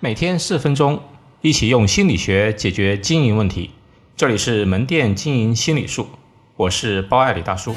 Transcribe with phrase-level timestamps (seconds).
[0.00, 1.00] 每天四分钟，
[1.40, 3.72] 一起用心理学解决经营问题。
[4.16, 6.06] 这里是门店经营心理术，
[6.54, 7.74] 我是包爱李大叔。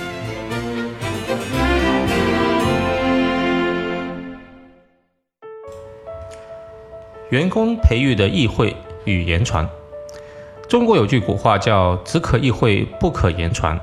[7.31, 8.75] 员工培育的意会
[9.05, 9.67] 与言传。
[10.69, 13.79] 中国有句古话叫“只可意会，不可言传”。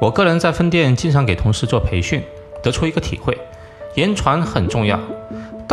[0.00, 2.22] 我个人在分店经常给同事做培训，
[2.62, 3.36] 得出一个体会：
[3.96, 4.98] 言传很重要。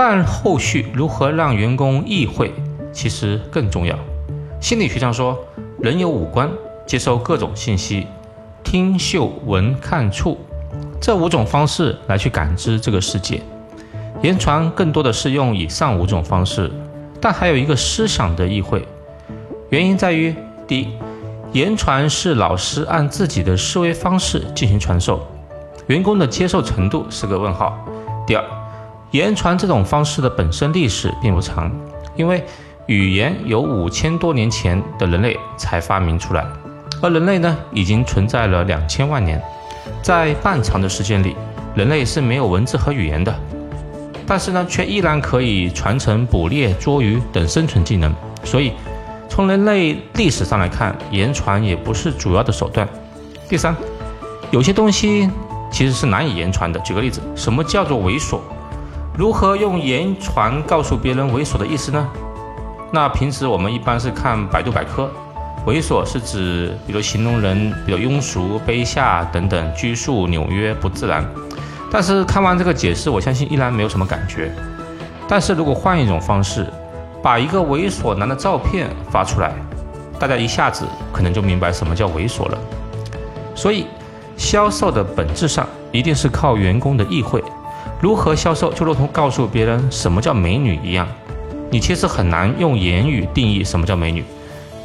[0.01, 2.53] 但后续如何让员工意会，
[2.93, 3.99] 其实更重要。
[4.61, 5.37] 心理学上说，
[5.81, 6.49] 人有五官，
[6.87, 8.07] 接收各种信息，
[8.63, 10.37] 听、嗅、闻、看、触，
[11.01, 13.41] 这五种方式来去感知这个世界。
[14.21, 16.71] 言传更多的是用以上五种方式，
[17.19, 18.87] 但还有一个思想的意会。
[19.67, 20.33] 原因在于，
[20.65, 20.87] 第一，
[21.51, 25.27] 言传是老师按自己的思维方式进行传授，
[25.87, 27.77] 员工的接受程度是个问号。
[28.25, 28.45] 第二，
[29.11, 31.71] 言传这种方式的本身历史并不长，
[32.15, 32.43] 因为
[32.85, 36.45] 语言有五千多年前的人类才发明出来，
[37.01, 39.41] 而人类呢已经存在了两千万年，
[40.03, 41.35] 在漫长的时间里，
[41.75, 43.35] 人类是没有文字和语言的，
[44.27, 48.13] 但是呢却依然可以传承捕猎、捉鱼等生存技能，
[48.43, 48.73] 所以
[49.27, 52.87] 从人类历史上来看，言传也不是主要的手段。
[53.47, 53.75] 第三，
[54.51, 55.27] 有些东西
[55.71, 56.79] 其实是难以言传的。
[56.81, 58.39] 举个例子，什么叫做猥琐？
[59.19, 62.09] 如何用言传告诉别人猥琐的意思呢？
[62.89, 65.11] 那平时我们一般是看百度百科，
[65.65, 71.21] 猥琐是指比如形容人比较庸俗、卑下等等，拘束、纽约、不自然。
[71.91, 74.49] 但是看完这个解释，我相信依然没有什么感觉。
[75.27, 76.65] 但是如果换一种方式，
[77.21, 79.51] 把一个猥琐男的照片发出来，
[80.17, 82.57] 大家一下子可能就明白什么叫猥琐了。
[83.53, 83.85] 所以，
[84.37, 87.43] 销售的本质上一定是靠员工的意会。
[88.01, 91.05] 如何销售，就如同告诉别人什么叫美女一样，
[91.69, 94.23] 你其实很难用言语定义什么叫美女。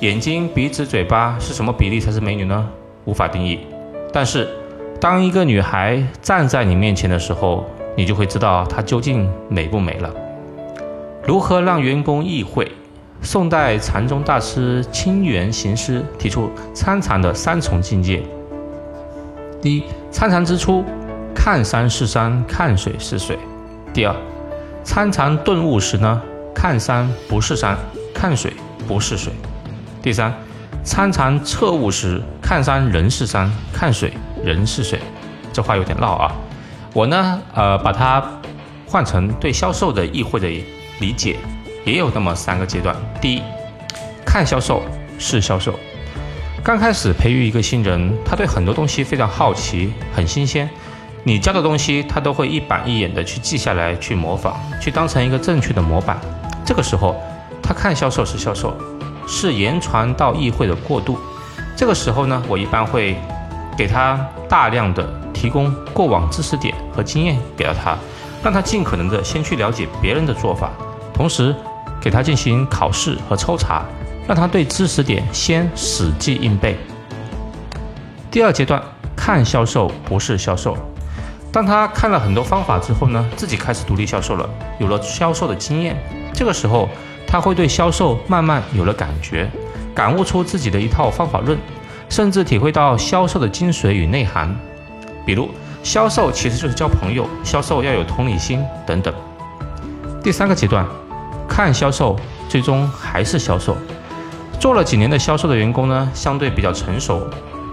[0.00, 2.68] 眼睛、鼻子、嘴巴是什么比例才是美女呢？
[3.04, 3.60] 无法定义。
[4.12, 4.48] 但是，
[5.00, 7.64] 当一个女孩站在你面前的时候，
[7.96, 10.12] 你就会知道她究竟美不美了。
[11.24, 12.70] 如何让员工意会？
[13.22, 18.20] 宋代禅宗大师清源行师提出参禅的三重境界。
[19.62, 20.84] 第一，参禅之初。
[21.44, 23.38] 看山是山，看水是水。
[23.92, 24.16] 第二，
[24.82, 26.22] 参禅顿悟时呢，
[26.54, 27.76] 看山不是山，
[28.14, 28.54] 看水
[28.88, 29.30] 不是水。
[30.00, 30.32] 第三，
[30.82, 34.98] 参禅彻悟时，看山仍是山，看水仍是水。
[35.52, 36.32] 这话有点绕啊，
[36.94, 38.24] 我呢，呃，把它
[38.86, 40.48] 换成对销售的意会的
[40.98, 41.36] 理解，
[41.84, 42.96] 也有那么三个阶段。
[43.20, 43.42] 第一，
[44.24, 44.82] 看销售
[45.18, 45.78] 是销售。
[46.62, 50.66] 刚开始培育一个新人，他对很多东西非常好奇，很新鲜。
[51.26, 56.20] 你教的东西，他都会一板一眼的去记下来，去模仿，去当成一个正确的模板。
[56.66, 57.16] 这个时候，
[57.62, 58.76] 他看销售是销售，
[59.26, 61.18] 是言传到意会的过渡。
[61.74, 63.16] 这个时候呢，我一般会
[63.74, 64.20] 给他
[64.50, 65.02] 大量的
[65.32, 67.96] 提供过往知识点和经验给到他，
[68.42, 70.70] 让他尽可能的先去了解别人的做法，
[71.14, 71.56] 同时
[72.02, 73.82] 给他进行考试和抽查，
[74.28, 76.76] 让他对知识点先死记硬背。
[78.30, 78.82] 第二阶段，
[79.16, 80.76] 看销售不是销售。
[81.54, 84.50] 当他看了很多方法之后呢，自己开始独立销售了，
[84.80, 85.96] 有了销售的经验。
[86.32, 86.88] 这个时候，
[87.28, 89.48] 他会对销售慢慢有了感觉，
[89.94, 91.56] 感悟出自己的一套方法论，
[92.08, 94.52] 甚至体会到销售的精髓与内涵。
[95.24, 95.48] 比如，
[95.84, 99.14] 销售其实就是交朋友，销售要有同理心等等。
[100.24, 100.84] 第三个阶段，
[101.48, 103.76] 看销售，最终还是销售。
[104.58, 107.24] 做了几年的销售的员工呢，相对比较成熟，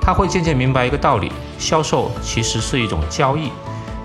[0.01, 3.51] 他会渐渐明白一个道理：销售其实是一种交易。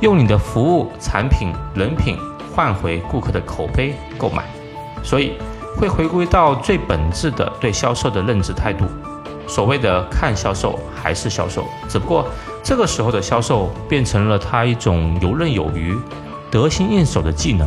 [0.01, 2.19] 用你的服务、产品、人品
[2.55, 4.45] 换回顾客的口碑购买，
[5.03, 5.33] 所以
[5.75, 8.84] 会回归到最本质的对销售的认知态度。
[9.49, 12.27] 所谓的看销售还是销售，只不过
[12.63, 15.97] 这个时候的销售变成了他一种游刃有余、
[16.51, 17.66] 得心应手的技能。